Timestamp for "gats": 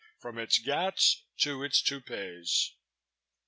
0.57-1.25